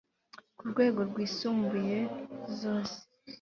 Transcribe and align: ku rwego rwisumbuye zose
ku 0.57 0.63
rwego 0.71 0.99
rwisumbuye 1.09 1.97
zose 2.59 2.97